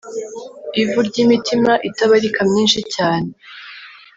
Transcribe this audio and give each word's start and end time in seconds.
Ivu 0.81 0.99
ryimitima 1.07 1.71
itabarika 1.89 2.39
myinshi 2.49 2.79
cyane 2.93 3.29